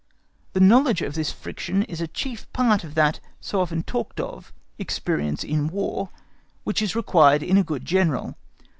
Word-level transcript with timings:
The 0.53 0.59
knowledge 0.59 1.03
of 1.03 1.13
this 1.13 1.31
friction 1.31 1.83
is 1.83 2.01
a 2.01 2.07
chief 2.07 2.51
part 2.53 2.83
of 2.83 2.95
that 2.95 3.19
so 3.39 3.61
often 3.61 3.83
talked 3.83 4.19
of, 4.19 4.51
experience 4.79 5.43
in 5.43 5.67
War, 5.67 6.09
which 6.63 6.81
is 6.81 6.95
required 6.95 7.43
in 7.43 7.55
a 7.55 7.63
good 7.63 7.85
General. 7.85 8.35